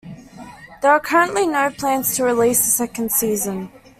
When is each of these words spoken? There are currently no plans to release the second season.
There 0.81 0.89
are 0.91 0.99
currently 0.99 1.45
no 1.45 1.69
plans 1.69 2.15
to 2.15 2.23
release 2.23 2.57
the 2.65 2.71
second 2.71 3.11
season. 3.11 3.71